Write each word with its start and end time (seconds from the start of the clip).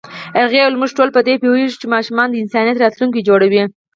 هغې 0.41 0.59
وویل 0.61 0.79
موږ 0.81 0.91
ټول 0.97 1.09
په 1.15 1.21
دې 1.27 1.35
پوهېږو 1.41 1.79
چې 1.81 1.91
ماشومان 1.95 2.27
د 2.29 2.35
انسانیت 2.43 2.77
راتلونکی 2.79 3.25
جوړوي. 3.29 3.63